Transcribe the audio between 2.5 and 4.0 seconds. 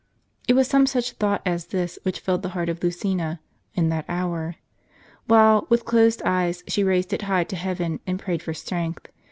heart of Lucina in